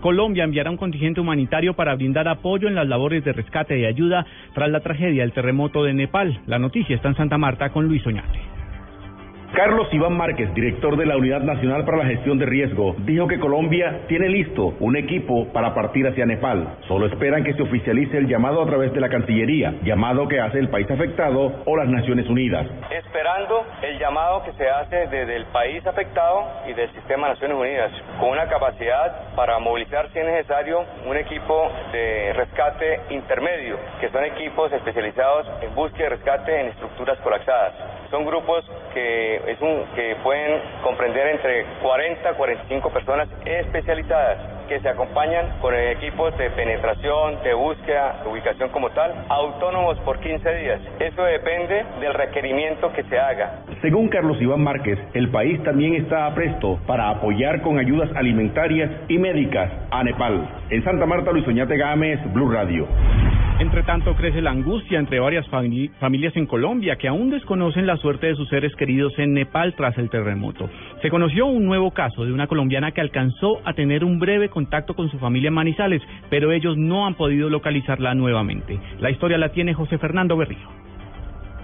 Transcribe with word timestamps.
Colombia 0.00 0.44
enviará 0.44 0.70
un 0.70 0.76
contingente 0.76 1.20
humanitario 1.20 1.74
para 1.74 1.94
brindar 1.94 2.26
apoyo 2.28 2.68
en 2.68 2.74
las 2.74 2.88
labores 2.88 3.24
de 3.24 3.32
rescate 3.32 3.78
y 3.78 3.84
ayuda 3.84 4.26
tras 4.54 4.70
la 4.70 4.80
tragedia 4.80 5.22
del 5.22 5.32
terremoto 5.32 5.84
de 5.84 5.94
Nepal. 5.94 6.40
La 6.46 6.58
noticia 6.58 6.96
está 6.96 7.08
en 7.08 7.16
Santa 7.16 7.38
Marta 7.38 7.70
con 7.70 7.86
Luis 7.86 8.06
Oñate. 8.06 8.59
Carlos 9.54 9.92
Iván 9.92 10.16
Márquez, 10.16 10.54
director 10.54 10.96
de 10.96 11.06
la 11.06 11.16
Unidad 11.16 11.40
Nacional 11.40 11.84
para 11.84 11.98
la 11.98 12.04
Gestión 12.04 12.38
de 12.38 12.46
Riesgo, 12.46 12.94
dijo 12.98 13.26
que 13.26 13.40
Colombia 13.40 14.02
tiene 14.06 14.28
listo 14.28 14.74
un 14.78 14.96
equipo 14.96 15.52
para 15.52 15.74
partir 15.74 16.06
hacia 16.06 16.24
Nepal. 16.24 16.76
Solo 16.86 17.06
esperan 17.06 17.42
que 17.42 17.54
se 17.54 17.62
oficialice 17.62 18.16
el 18.16 18.28
llamado 18.28 18.62
a 18.62 18.66
través 18.66 18.92
de 18.92 19.00
la 19.00 19.08
Cancillería, 19.08 19.74
llamado 19.82 20.28
que 20.28 20.40
hace 20.40 20.60
el 20.60 20.68
país 20.68 20.88
afectado 20.88 21.62
o 21.66 21.76
las 21.76 21.88
Naciones 21.88 22.28
Unidas. 22.28 22.64
Esperando 22.92 23.66
el 23.82 23.98
llamado 23.98 24.44
que 24.44 24.52
se 24.52 24.70
hace 24.70 25.08
desde 25.08 25.34
el 25.34 25.46
país 25.46 25.84
afectado 25.84 26.46
y 26.68 26.72
del 26.74 26.88
sistema 26.92 27.26
de 27.26 27.34
Naciones 27.34 27.56
Unidas, 27.58 27.92
con 28.20 28.30
una 28.30 28.46
capacidad 28.46 29.34
para 29.34 29.58
movilizar, 29.58 30.08
si 30.12 30.20
es 30.20 30.26
necesario, 30.26 30.84
un 31.04 31.16
equipo 31.16 31.72
de 31.92 32.32
rescate 32.34 33.00
intermedio, 33.10 33.78
que 34.00 34.10
son 34.10 34.24
equipos 34.24 34.72
especializados 34.72 35.48
en 35.60 35.74
búsqueda 35.74 36.06
y 36.06 36.10
rescate 36.10 36.60
en 36.60 36.66
estructuras 36.68 37.18
colapsadas. 37.18 37.99
Son 38.10 38.24
grupos 38.24 38.64
que 38.92 39.36
es 39.36 39.60
un 39.60 39.84
que 39.94 40.16
pueden 40.24 40.60
comprender 40.82 41.28
entre 41.28 41.64
40 41.80 42.28
a 42.28 42.34
45 42.34 42.90
personas 42.90 43.28
especializadas 43.44 44.38
que 44.68 44.80
se 44.80 44.88
acompañan 44.88 45.58
con 45.60 45.74
equipos 45.74 46.36
de 46.38 46.50
penetración, 46.50 47.42
de 47.42 47.54
búsqueda, 47.54 48.22
ubicación 48.24 48.68
como 48.70 48.90
tal, 48.90 49.12
autónomos 49.28 49.98
por 50.00 50.18
15 50.18 50.54
días. 50.54 50.80
Eso 50.98 51.22
depende 51.22 51.84
del 52.00 52.14
requerimiento 52.14 52.92
que 52.92 53.02
se 53.04 53.18
haga. 53.18 53.62
Según 53.80 54.08
Carlos 54.08 54.40
Iván 54.40 54.62
Márquez, 54.62 54.98
el 55.14 55.30
país 55.30 55.62
también 55.62 55.94
está 55.94 56.32
presto 56.34 56.78
para 56.86 57.10
apoyar 57.10 57.62
con 57.62 57.78
ayudas 57.78 58.10
alimentarias 58.14 58.90
y 59.08 59.18
médicas 59.18 59.72
a 59.90 60.04
Nepal. 60.04 60.48
En 60.70 60.84
Santa 60.84 61.06
Marta, 61.06 61.32
Luis 61.32 61.46
Oñate 61.48 61.76
Gámez, 61.76 62.20
Blue 62.32 62.50
Radio. 62.50 62.86
Entre 63.60 63.82
tanto, 63.82 64.16
crece 64.16 64.40
la 64.40 64.52
angustia 64.52 64.98
entre 64.98 65.20
varias 65.20 65.46
familias 65.48 66.34
en 66.34 66.46
Colombia 66.46 66.96
que 66.96 67.08
aún 67.08 67.28
desconocen 67.28 67.86
la 67.86 67.98
suerte 67.98 68.28
de 68.28 68.34
sus 68.34 68.48
seres 68.48 68.74
queridos 68.74 69.12
en 69.18 69.34
Nepal 69.34 69.74
tras 69.76 69.98
el 69.98 70.08
terremoto. 70.08 70.70
Se 71.02 71.10
conoció 71.10 71.44
un 71.44 71.66
nuevo 71.66 71.90
caso 71.90 72.24
de 72.24 72.32
una 72.32 72.46
colombiana 72.46 72.92
que 72.92 73.02
alcanzó 73.02 73.60
a 73.66 73.74
tener 73.74 74.02
un 74.02 74.18
breve 74.18 74.48
contacto 74.48 74.94
con 74.94 75.10
su 75.10 75.18
familia 75.18 75.48
en 75.48 75.54
Manizales, 75.54 76.00
pero 76.30 76.52
ellos 76.52 76.78
no 76.78 77.06
han 77.06 77.16
podido 77.16 77.50
localizarla 77.50 78.14
nuevamente. 78.14 78.80
La 78.98 79.10
historia 79.10 79.36
la 79.36 79.52
tiene 79.52 79.74
José 79.74 79.98
Fernando 79.98 80.38
Berrío. 80.38 80.89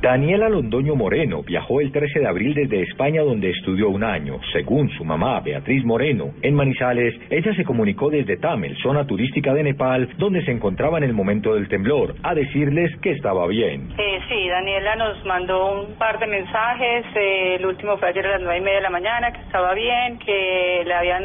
Daniela 0.06 0.48
Londoño 0.48 0.94
Moreno 0.94 1.42
viajó 1.42 1.80
el 1.80 1.90
13 1.90 2.20
de 2.20 2.28
abril 2.28 2.54
desde 2.54 2.80
España 2.80 3.22
donde 3.22 3.50
estudió 3.50 3.88
un 3.88 4.04
año. 4.04 4.38
Según 4.52 4.88
su 4.90 5.04
mamá, 5.04 5.40
Beatriz 5.40 5.84
Moreno, 5.84 6.30
en 6.42 6.54
Manizales, 6.54 7.12
ella 7.28 7.52
se 7.56 7.64
comunicó 7.64 8.08
desde 8.08 8.36
Tamil, 8.36 8.76
zona 8.84 9.04
turística 9.04 9.52
de 9.52 9.64
Nepal, 9.64 10.08
donde 10.16 10.44
se 10.44 10.52
encontraba 10.52 10.98
en 10.98 11.02
el 11.02 11.12
momento 11.12 11.54
del 11.54 11.66
temblor, 11.66 12.14
a 12.22 12.36
decirles 12.36 12.96
que 13.00 13.10
estaba 13.10 13.48
bien. 13.48 13.88
Eh, 13.98 14.20
sí, 14.28 14.48
Daniela 14.48 14.94
nos 14.94 15.24
mandó 15.24 15.82
un 15.82 15.98
par 15.98 16.20
de 16.20 16.28
mensajes. 16.28 17.04
Eh, 17.16 17.56
el 17.56 17.66
último 17.66 17.96
fue 17.96 18.10
ayer 18.10 18.26
a 18.26 18.38
las 18.38 18.42
nueve 18.42 18.58
y 18.58 18.60
media 18.60 18.76
de 18.76 18.82
la 18.82 18.90
mañana, 18.90 19.32
que 19.32 19.40
estaba 19.40 19.74
bien, 19.74 20.20
que 20.20 20.84
le 20.86 20.94
habían, 20.94 21.24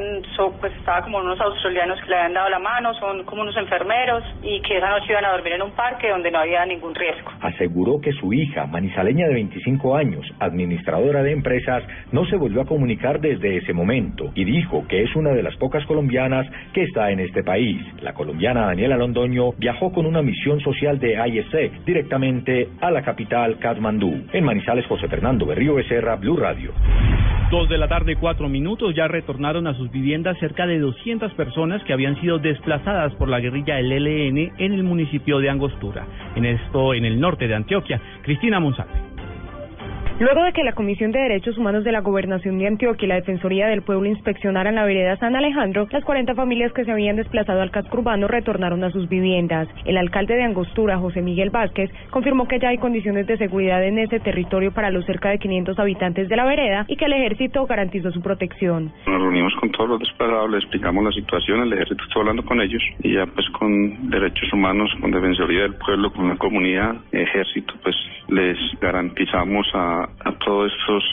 pues 0.59 0.73
estaba 0.73 1.03
como 1.03 1.19
unos 1.19 1.39
australianos 1.39 2.01
que 2.01 2.09
le 2.09 2.15
habían 2.15 2.33
dado 2.33 2.49
la 2.49 2.57
mano, 2.57 2.95
son 2.95 3.25
como 3.25 3.43
unos 3.43 3.55
enfermeros, 3.57 4.23
y 4.41 4.59
que 4.63 4.77
esa 4.77 4.89
noche 4.89 5.05
iban 5.11 5.25
a 5.25 5.33
dormir 5.33 5.53
en 5.53 5.61
un 5.61 5.71
parque 5.73 6.09
donde 6.09 6.31
no 6.31 6.39
había 6.39 6.65
ningún 6.65 6.95
riesgo. 6.95 7.29
Aseguró 7.41 8.01
que 8.01 8.11
su 8.13 8.33
hija 8.33 8.69
manizaleña 8.71 9.27
de 9.27 9.33
25 9.35 9.95
años, 9.95 10.25
administradora 10.39 11.21
de 11.21 11.31
empresas, 11.31 11.83
no 12.11 12.25
se 12.25 12.37
volvió 12.37 12.61
a 12.61 12.65
comunicar 12.65 13.19
desde 13.19 13.57
ese 13.57 13.73
momento 13.73 14.31
y 14.33 14.43
dijo 14.43 14.85
que 14.87 15.03
es 15.03 15.15
una 15.15 15.31
de 15.31 15.43
las 15.43 15.55
pocas 15.57 15.85
colombianas 15.85 16.47
que 16.73 16.83
está 16.83 17.11
en 17.11 17.19
este 17.19 17.43
país. 17.43 17.81
La 18.01 18.13
colombiana 18.13 18.65
Daniela 18.65 18.97
Londoño 18.97 19.51
viajó 19.57 19.91
con 19.91 20.05
una 20.05 20.21
misión 20.21 20.59
social 20.61 20.99
de 20.99 21.13
ISC 21.13 21.85
directamente 21.85 22.69
a 22.79 22.89
la 22.91 23.03
capital 23.03 23.59
Kathmandú. 23.59 24.25
En 24.33 24.43
Manizales, 24.43 24.85
José 24.87 25.07
Fernando 25.07 25.45
Berrío 25.45 25.75
Becerra, 25.75 26.15
Blue 26.15 26.37
Radio. 26.37 26.71
Dos 27.51 27.67
de 27.67 27.77
la 27.77 27.89
tarde, 27.89 28.15
cuatro 28.15 28.47
minutos, 28.47 28.95
ya 28.95 29.09
retornaron 29.09 29.67
a 29.67 29.73
sus 29.73 29.91
viviendas 29.91 30.39
cerca 30.39 30.65
de 30.65 30.79
200 30.79 31.33
personas 31.33 31.83
que 31.83 31.91
habían 31.91 32.17
sido 32.21 32.39
desplazadas 32.39 33.13
por 33.15 33.27
la 33.27 33.41
guerrilla 33.41 33.75
del 33.75 33.91
ELN 33.91 34.53
en 34.57 34.71
el 34.71 34.83
municipio 34.83 35.39
de 35.39 35.49
Angostura, 35.49 36.07
en 36.37 36.45
esto 36.45 36.93
en 36.93 37.03
el 37.03 37.19
norte 37.19 37.49
de 37.49 37.55
Antioquia. 37.55 38.01
Cristina 38.21 38.61
Monsalve. 38.61 39.10
Luego 40.21 40.43
de 40.43 40.53
que 40.53 40.63
la 40.63 40.73
Comisión 40.73 41.11
de 41.11 41.19
Derechos 41.19 41.57
Humanos 41.57 41.83
de 41.83 41.91
la 41.91 42.01
Gobernación 42.01 42.59
de 42.59 42.67
Antioquia 42.67 43.05
y 43.07 43.09
la 43.09 43.15
Defensoría 43.15 43.65
del 43.65 43.81
Pueblo 43.81 44.07
inspeccionaran 44.07 44.75
la 44.75 44.85
vereda 44.85 45.17
San 45.17 45.35
Alejandro, 45.35 45.87
las 45.89 46.03
40 46.03 46.35
familias 46.35 46.71
que 46.73 46.85
se 46.85 46.91
habían 46.91 47.15
desplazado 47.15 47.59
al 47.59 47.71
casco 47.71 47.97
urbano 47.97 48.27
retornaron 48.27 48.83
a 48.83 48.91
sus 48.91 49.09
viviendas. 49.09 49.67
El 49.83 49.97
alcalde 49.97 50.35
de 50.35 50.43
Angostura, 50.43 50.99
José 50.99 51.23
Miguel 51.23 51.49
Vázquez, 51.49 51.89
confirmó 52.11 52.47
que 52.47 52.59
ya 52.59 52.69
hay 52.69 52.77
condiciones 52.77 53.25
de 53.25 53.37
seguridad 53.37 53.83
en 53.83 53.97
ese 53.97 54.19
territorio 54.19 54.71
para 54.71 54.91
los 54.91 55.07
cerca 55.07 55.29
de 55.29 55.39
500 55.39 55.79
habitantes 55.79 56.29
de 56.29 56.35
la 56.35 56.45
vereda 56.45 56.85
y 56.87 56.97
que 56.97 57.05
el 57.05 57.13
ejército 57.13 57.65
garantizó 57.65 58.11
su 58.11 58.21
protección. 58.21 58.93
Nos 59.07 59.21
reunimos 59.23 59.55
con 59.55 59.71
todos 59.71 59.89
los 59.89 59.99
desplazados, 60.01 60.51
le 60.51 60.57
explicamos 60.57 61.03
la 61.03 61.11
situación, 61.13 61.61
el 61.61 61.73
ejército 61.73 62.03
está 62.03 62.19
hablando 62.19 62.45
con 62.45 62.61
ellos 62.61 62.83
y 63.01 63.15
ya 63.15 63.25
pues 63.25 63.49
con 63.57 64.11
derechos 64.11 64.53
humanos, 64.53 64.91
con 65.01 65.09
Defensoría 65.09 65.63
del 65.63 65.73
Pueblo, 65.73 66.13
con 66.13 66.29
la 66.29 66.35
comunidad, 66.35 66.97
ejército, 67.11 67.73
pues 67.81 67.95
les 68.27 68.57
garantizamos 68.79 69.67
a 69.73 70.10
a 70.25 70.31
todos 70.33 70.71
estos 70.71 71.03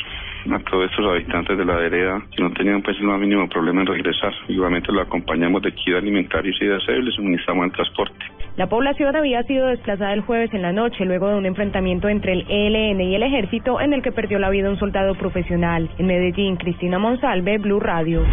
a 0.51 0.59
todos 0.61 0.91
estos 0.91 1.05
habitantes 1.05 1.59
de 1.59 1.65
la 1.65 1.77
vereda 1.77 2.23
que 2.35 2.43
no 2.43 2.51
tenían 2.53 2.81
pues 2.83 2.97
el 2.99 3.05
más 3.05 3.21
mínimo 3.21 3.49
problema 3.49 3.83
en 3.83 3.87
regresar. 3.87 4.33
Igualmente 4.49 4.93
lo 4.93 5.03
acompañamos 5.03 5.61
de 5.63 5.71
equidad 5.71 5.99
alimentaria 5.99 6.53
y 6.59 6.67
de 6.67 6.77
aseo 6.77 6.97
y 6.97 7.03
les 7.03 7.15
suministramos 7.15 7.67
el 7.67 7.73
transporte. 7.73 8.25
La 8.57 8.67
población 8.67 9.15
había 9.15 9.43
sido 9.43 9.67
desplazada 9.67 10.13
el 10.15 10.23
jueves 10.23 10.53
en 10.55 10.63
la 10.63 10.73
noche 10.73 11.05
luego 11.05 11.29
de 11.29 11.37
un 11.37 11.47
enfrentamiento 11.47 12.09
entre 12.09 12.33
el 12.33 12.47
ELN 12.49 13.01
y 13.01 13.15
el 13.15 13.23
ejército 13.23 13.81
en 13.81 13.93
el 13.93 14.03
que 14.03 14.13
perdió 14.13 14.39
la 14.39 14.51
vida 14.51 14.71
un 14.71 14.79
soldado 14.79 15.15
profesional. 15.15 15.91
En 15.99 16.07
Medellín, 16.07 16.57
Cristina 16.57 16.99
Monsalve, 16.99 17.59
Blue 17.59 17.81
Radio. 17.81 18.25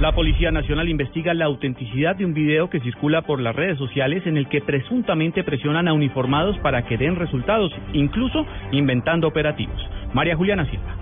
La 0.00 0.10
Policía 0.10 0.50
Nacional 0.50 0.88
investiga 0.88 1.34
la 1.34 1.44
autenticidad 1.44 2.16
de 2.16 2.24
un 2.24 2.34
video 2.34 2.68
que 2.68 2.80
circula 2.80 3.22
por 3.22 3.40
las 3.40 3.54
redes 3.54 3.78
sociales 3.78 4.26
en 4.26 4.36
el 4.36 4.48
que 4.48 4.60
presuntamente 4.60 5.44
presionan 5.44 5.86
a 5.86 5.92
uniformados 5.92 6.58
para 6.58 6.82
que 6.84 6.98
den 6.98 7.14
resultados, 7.14 7.72
incluso 7.92 8.44
inventando 8.72 9.28
operativos. 9.28 9.80
María 10.12 10.34
Juliana 10.34 10.68
Silva. 10.68 10.96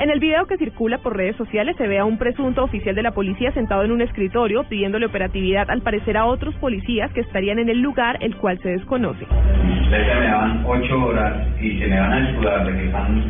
En 0.00 0.10
el 0.10 0.18
video 0.18 0.46
que 0.46 0.56
circula 0.56 0.98
por 0.98 1.16
redes 1.16 1.36
sociales 1.36 1.76
se 1.78 1.86
ve 1.86 2.00
a 2.00 2.04
un 2.04 2.18
presunto 2.18 2.64
oficial 2.64 2.96
de 2.96 3.04
la 3.04 3.12
policía 3.12 3.52
sentado 3.52 3.84
en 3.84 3.92
un 3.92 4.00
escritorio 4.00 4.64
pidiéndole 4.64 5.06
operatividad 5.06 5.70
al 5.70 5.82
parecer 5.82 6.16
a 6.16 6.24
otros 6.24 6.56
policías 6.56 7.12
que 7.12 7.20
estarían 7.20 7.60
en 7.60 7.68
el 7.68 7.78
lugar 7.80 8.18
el 8.20 8.34
cual 8.34 8.58
se 8.62 8.70
desconoce. 8.70 9.24
Ustedes 9.84 10.18
me 10.18 10.26
dan 10.26 10.64
ocho 10.66 11.04
horas 11.04 11.46
y 11.60 11.78
se 11.78 11.86
me 11.86 12.00
van 12.00 12.12
a 12.12 12.30
escudar 12.30 12.66
de 12.66 12.72
que 12.80 12.86
están 12.86 13.22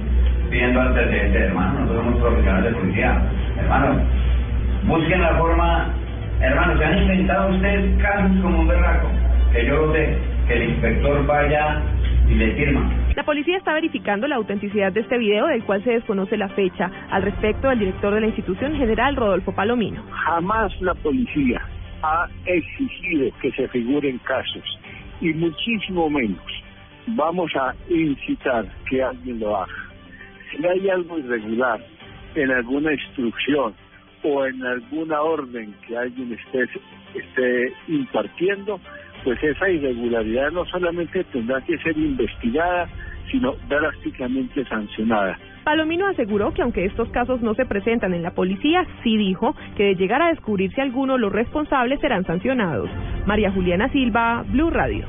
pidiendo 0.49 0.81
antecedentes, 0.81 1.43
hermano. 1.43 1.81
Nosotros 1.81 2.05
somos 2.05 2.21
profesionales 2.23 2.73
de 2.73 2.81
policía. 2.81 3.23
Hermano, 3.59 4.01
busquen 4.87 5.21
la 5.21 5.39
forma. 5.39 5.95
Hermano, 6.41 6.79
se 6.79 6.85
han 6.85 6.99
inventado 6.99 7.55
ustedes 7.55 8.03
casos 8.03 8.43
como 8.43 8.61
un 8.61 8.69
berraco. 8.69 9.09
Que 9.53 9.67
yo 9.67 9.93
sé 9.93 10.19
que 10.49 10.55
el 10.55 10.71
inspector 10.71 11.27
vaya 11.27 11.81
y 12.29 12.35
le 12.35 12.53
firma 12.55 13.05
la 13.15 13.23
policía 13.23 13.59
está 13.59 13.75
verificando 13.75 14.27
la 14.27 14.35
autenticidad 14.35 14.91
de 14.91 15.01
este 15.01 15.19
video, 15.19 15.47
del 15.47 15.63
cual 15.63 15.85
se 15.85 15.93
desconoce 15.93 16.37
la 16.37 16.49
fecha. 16.49 16.91
Al 17.11 17.23
respecto, 17.23 17.71
el 17.71 17.79
director 17.79 18.13
de 18.13 18.21
la 18.21 18.27
institución 18.27 18.77
general, 18.77 19.15
Rodolfo 19.15 19.53
Palomino. 19.53 20.03
Jamás 20.11 20.73
la 20.81 20.95
policía 20.95 21.63
ha 22.03 22.27
exigido 22.45 23.31
que 23.41 23.53
se 23.53 23.69
figuren 23.69 24.19
casos, 24.19 24.65
y 25.21 25.33
muchísimo 25.33 26.11
menos 26.11 26.43
vamos 27.09 27.55
a 27.55 27.73
incitar 27.89 28.67
que 28.91 29.03
alguien 29.03 29.39
lo 29.39 29.59
haga. 29.59 29.73
Si 30.51 30.67
hay 30.67 30.91
algo 30.91 31.17
irregular 31.17 31.81
en 32.35 32.51
alguna 32.51 32.95
instrucción 32.95 33.75
o 34.25 34.47
en 34.47 34.65
alguna 34.65 35.23
orden 35.23 35.75
que 35.87 35.97
alguien 35.97 36.33
esté, 36.33 36.65
esté 37.15 37.73
impartiendo, 37.89 38.81
pues 39.23 39.43
esa 39.43 39.69
irregularidad 39.69 40.51
no 40.51 40.65
solamente 40.67 41.25
tendrá 41.25 41.61
que 41.61 41.79
ser 41.79 41.97
investigada, 41.97 42.89
sino 43.31 43.55
drásticamente 43.69 44.65
sancionada. 44.65 45.39
Palomino 45.65 46.07
aseguró 46.07 46.53
que 46.53 46.63
aunque 46.63 46.85
estos 46.85 47.09
casos 47.11 47.41
no 47.41 47.55
se 47.55 47.65
presentan 47.65 48.13
en 48.13 48.23
la 48.23 48.33
policía, 48.33 48.87
sí 49.03 49.17
dijo 49.17 49.55
que 49.77 49.85
de 49.85 49.95
llegar 49.95 50.21
a 50.21 50.29
descubrirse 50.29 50.81
alguno, 50.83 51.17
los 51.17 51.33
responsables 51.33 52.01
serán 52.01 52.25
sancionados. 52.25 52.91
María 53.27 53.51
Juliana 53.51 53.89
Silva, 53.89 54.45
Blue 54.49 54.71
Radio. 54.71 55.07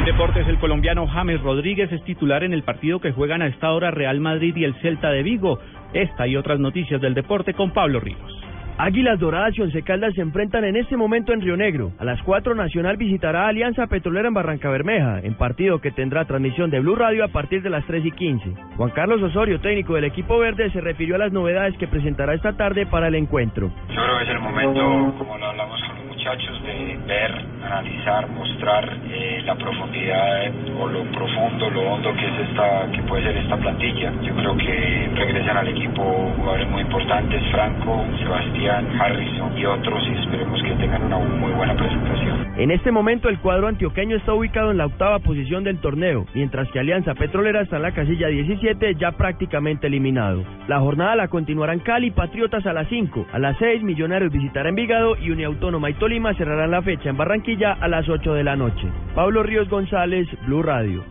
En 0.00 0.06
deportes, 0.06 0.48
el 0.48 0.58
colombiano 0.58 1.06
James 1.06 1.42
Rodríguez 1.42 1.92
es 1.92 2.02
titular 2.04 2.42
en 2.42 2.54
el 2.54 2.62
partido 2.62 3.00
que 3.00 3.12
juegan 3.12 3.42
a 3.42 3.48
esta 3.48 3.70
hora 3.70 3.90
Real 3.90 4.18
Madrid 4.18 4.56
y 4.56 4.64
el 4.64 4.72
Celta 4.76 5.10
de 5.10 5.22
Vigo. 5.22 5.58
Esta 5.92 6.26
y 6.26 6.36
otras 6.36 6.58
noticias 6.58 7.02
del 7.02 7.12
deporte 7.12 7.52
con 7.52 7.70
Pablo 7.72 8.00
Ríos. 8.00 8.40
Águilas 8.78 9.18
Doradas 9.18 9.58
y 9.58 9.60
Once 9.60 9.82
Caldas 9.82 10.14
se 10.14 10.22
enfrentan 10.22 10.64
en 10.64 10.76
este 10.76 10.96
momento 10.96 11.34
en 11.34 11.42
Río 11.42 11.54
Negro. 11.54 11.92
A 11.98 12.06
las 12.06 12.18
4 12.22 12.54
Nacional 12.54 12.96
visitará 12.96 13.46
Alianza 13.46 13.88
Petrolera 13.88 14.28
en 14.28 14.32
Barranca 14.32 14.70
Bermeja, 14.70 15.20
en 15.20 15.34
partido 15.34 15.82
que 15.82 15.90
tendrá 15.90 16.24
transmisión 16.24 16.70
de 16.70 16.80
Blue 16.80 16.96
Radio 16.96 17.22
a 17.22 17.28
partir 17.28 17.60
de 17.60 17.68
las 17.68 17.84
3 17.84 18.06
y 18.06 18.10
15. 18.10 18.54
Juan 18.78 18.90
Carlos 18.92 19.22
Osorio, 19.22 19.60
técnico 19.60 19.96
del 19.96 20.04
equipo 20.04 20.38
verde, 20.38 20.70
se 20.70 20.80
refirió 20.80 21.16
a 21.16 21.18
las 21.18 21.32
novedades 21.32 21.76
que 21.76 21.88
presentará 21.88 22.32
esta 22.32 22.56
tarde 22.56 22.86
para 22.86 23.08
el 23.08 23.16
encuentro. 23.16 23.70
Yo 23.90 24.02
creo 24.02 24.16
que 24.16 24.24
es 24.24 24.30
el 24.30 24.40
momento, 24.40 25.14
como 25.18 25.36
lo 25.36 25.44
hablamos 25.44 25.78
con 25.82 25.96
los 25.96 26.06
muchachos, 26.06 26.62
de 26.62 26.98
ver, 27.06 27.49
analizar, 27.64 28.28
mostrar 28.30 28.88
eh, 29.10 29.42
la 29.44 29.54
profundidad 29.54 30.50
o 30.78 30.88
lo 30.88 31.02
profundo, 31.12 31.70
lo 31.70 31.92
hondo 31.92 32.12
que 32.14 32.26
es 32.26 32.48
esta, 32.48 32.90
que 32.92 33.02
puede 33.02 33.24
ser 33.24 33.36
esta 33.36 33.56
plantilla. 33.56 34.12
Yo 34.22 34.34
creo 34.34 34.56
que 34.56 35.10
regresan 35.14 35.56
al 35.56 35.68
equipo 35.68 36.02
jugadores 36.36 36.68
muy 36.70 36.82
importantes, 36.82 37.42
Franco, 37.50 38.04
Sebastián 38.18 38.88
Harrison 39.00 39.58
y 39.58 39.66
otros 39.66 40.02
y 40.08 40.18
esperemos 40.20 40.62
que 40.62 40.70
tengan 40.72 41.02
una 41.04 41.18
muy 41.18 41.52
buena 41.52 41.74
presentación. 41.74 42.46
En 42.56 42.70
este 42.70 42.90
momento 42.90 43.28
el 43.28 43.38
cuadro 43.38 43.68
antioqueño 43.68 44.16
está 44.16 44.34
ubicado 44.34 44.70
en 44.70 44.78
la 44.78 44.86
octava 44.86 45.18
posición 45.18 45.64
del 45.64 45.78
torneo, 45.78 46.26
mientras 46.34 46.68
que 46.70 46.78
Alianza 46.78 47.14
Petrolera 47.14 47.62
está 47.62 47.76
en 47.76 47.82
la 47.82 47.92
casilla 47.92 48.28
17 48.28 48.94
ya 48.96 49.12
prácticamente 49.12 49.86
eliminado. 49.86 50.44
La 50.68 50.80
jornada 50.80 51.16
la 51.16 51.28
continuarán 51.28 51.80
Cali 51.80 52.10
Patriotas 52.10 52.66
a 52.66 52.72
las 52.72 52.88
5, 52.88 53.26
a 53.32 53.38
las 53.38 53.56
6 53.58 53.82
Millonarios 53.82 54.32
visitará 54.32 54.68
Envigado 54.68 55.16
y 55.16 55.30
Uniautónoma 55.30 55.90
y 55.90 55.94
Tolima 55.94 56.34
cerrarán 56.34 56.70
la 56.70 56.82
fecha 56.82 57.10
en 57.10 57.16
Barranquilla 57.16 57.49
a 57.58 57.88
las 57.88 58.08
8 58.08 58.34
de 58.34 58.44
la 58.44 58.54
noche. 58.54 58.86
Pablo 59.12 59.42
Ríos 59.42 59.68
González, 59.68 60.28
Blue 60.46 60.62
Radio. 60.62 61.04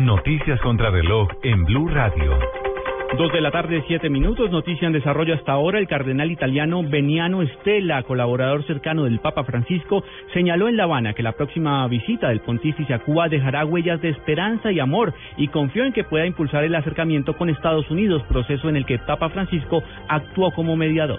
Noticias 0.00 0.60
contra 0.60 0.90
reloj 0.90 1.28
en 1.42 1.64
Blue 1.64 1.88
Radio. 1.88 2.38
Dos 3.18 3.32
de 3.32 3.40
la 3.40 3.50
tarde, 3.50 3.82
siete 3.88 4.08
minutos. 4.08 4.48
Noticia 4.52 4.86
en 4.86 4.92
desarrollo 4.92 5.34
hasta 5.34 5.50
ahora. 5.50 5.80
El 5.80 5.88
cardenal 5.88 6.30
italiano 6.30 6.84
Beniano 6.84 7.42
Estela, 7.42 8.04
colaborador 8.04 8.64
cercano 8.64 9.04
del 9.04 9.18
Papa 9.18 9.42
Francisco, 9.42 10.04
señaló 10.32 10.68
en 10.68 10.76
La 10.76 10.84
Habana 10.84 11.14
que 11.14 11.24
la 11.24 11.32
próxima 11.32 11.86
visita 11.88 12.28
del 12.28 12.40
pontífice 12.40 12.94
a 12.94 13.00
Cuba 13.00 13.28
dejará 13.28 13.64
huellas 13.64 14.00
de 14.00 14.10
esperanza 14.10 14.70
y 14.70 14.78
amor 14.78 15.12
y 15.36 15.48
confió 15.48 15.84
en 15.84 15.92
que 15.92 16.04
pueda 16.04 16.26
impulsar 16.26 16.62
el 16.62 16.76
acercamiento 16.76 17.36
con 17.36 17.50
Estados 17.50 17.90
Unidos, 17.90 18.22
proceso 18.28 18.68
en 18.68 18.76
el 18.76 18.86
que 18.86 18.98
Papa 18.98 19.30
Francisco 19.30 19.82
actuó 20.08 20.52
como 20.52 20.76
mediador. 20.76 21.18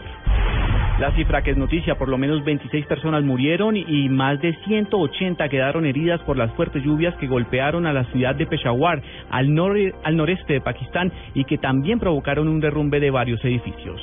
La 1.03 1.13
cifra 1.17 1.41
que 1.41 1.51
es 1.51 1.57
noticia, 1.57 1.95
por 1.95 2.07
lo 2.07 2.17
menos 2.17 2.45
26 2.45 2.85
personas 2.85 3.25
murieron 3.25 3.75
y 3.75 4.07
más 4.07 4.39
de 4.39 4.55
180 4.63 5.49
quedaron 5.49 5.85
heridas 5.85 6.21
por 6.21 6.37
las 6.37 6.49
fuertes 6.53 6.81
lluvias 6.81 7.13
que 7.17 7.27
golpearon 7.27 7.85
a 7.85 7.91
la 7.91 8.05
ciudad 8.05 8.33
de 8.35 8.45
Peshawar, 8.45 9.01
al, 9.29 9.47
al 10.05 10.15
noreste 10.15 10.53
de 10.53 10.61
Pakistán, 10.61 11.11
y 11.33 11.43
que 11.43 11.57
también 11.57 11.99
provocaron 11.99 12.47
un 12.47 12.61
derrumbe 12.61 13.01
de 13.01 13.11
varios 13.11 13.43
edificios. 13.43 13.99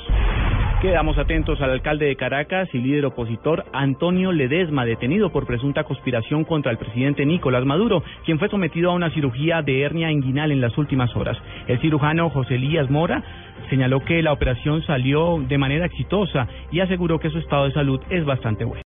Quedamos 0.81 1.15
atentos 1.19 1.61
al 1.61 1.69
alcalde 1.69 2.07
de 2.07 2.15
Caracas 2.15 2.67
y 2.73 2.79
líder 2.79 3.05
opositor 3.05 3.65
Antonio 3.71 4.31
Ledesma, 4.31 4.83
detenido 4.83 5.31
por 5.31 5.45
presunta 5.45 5.83
conspiración 5.83 6.43
contra 6.43 6.71
el 6.71 6.79
presidente 6.79 7.23
Nicolás 7.23 7.65
Maduro, 7.65 8.03
quien 8.25 8.39
fue 8.39 8.49
sometido 8.49 8.89
a 8.89 8.95
una 8.95 9.11
cirugía 9.11 9.61
de 9.61 9.83
hernia 9.83 10.09
inguinal 10.09 10.51
en 10.51 10.59
las 10.59 10.75
últimas 10.79 11.15
horas. 11.15 11.37
El 11.67 11.79
cirujano 11.81 12.31
José 12.31 12.55
Elías 12.55 12.89
Mora 12.89 13.23
señaló 13.69 13.99
que 13.99 14.23
la 14.23 14.33
operación 14.33 14.81
salió 14.81 15.37
de 15.47 15.59
manera 15.59 15.85
exitosa 15.85 16.47
y 16.71 16.79
aseguró 16.79 17.19
que 17.19 17.29
su 17.29 17.37
estado 17.37 17.65
de 17.65 17.73
salud 17.73 18.01
es 18.09 18.25
bastante 18.25 18.65
bueno. 18.65 18.79